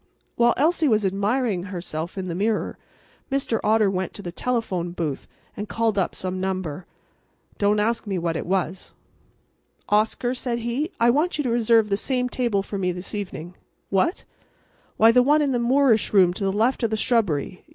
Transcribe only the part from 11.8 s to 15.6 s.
the same table for me this evening.… What? Why, the one in the